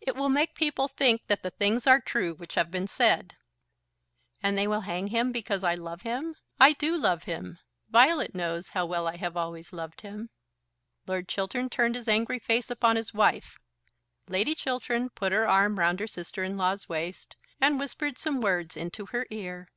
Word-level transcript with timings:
"It 0.00 0.16
will 0.16 0.30
make 0.30 0.56
people 0.56 0.88
think 0.88 1.28
that 1.28 1.44
the 1.44 1.52
things 1.52 1.86
are 1.86 2.00
true 2.00 2.34
which 2.34 2.56
have 2.56 2.72
been 2.72 2.88
said." 2.88 3.36
"And 4.42 4.56
will 4.68 4.80
they 4.80 4.86
hang 4.88 5.06
him 5.06 5.30
because 5.30 5.62
I 5.62 5.76
love 5.76 6.00
him? 6.02 6.34
I 6.58 6.72
do 6.72 6.96
love 6.96 7.22
him. 7.22 7.60
Violet 7.88 8.34
knows 8.34 8.70
how 8.70 8.84
well 8.84 9.06
I 9.06 9.14
have 9.18 9.36
always 9.36 9.72
loved 9.72 10.00
him." 10.00 10.30
Lord 11.06 11.28
Chiltern 11.28 11.70
turned 11.70 11.94
his 11.94 12.08
angry 12.08 12.40
face 12.40 12.68
upon 12.68 12.96
his 12.96 13.14
wife. 13.14 13.60
Lady 14.26 14.56
Chiltern 14.56 15.08
put 15.08 15.30
her 15.30 15.46
arm 15.46 15.78
round 15.78 16.00
her 16.00 16.08
sister 16.08 16.42
in 16.42 16.56
law's 16.56 16.88
waist, 16.88 17.36
and 17.60 17.78
whispered 17.78 18.18
some 18.18 18.40
words 18.40 18.76
into 18.76 19.06
her 19.06 19.24
ear. 19.30 19.68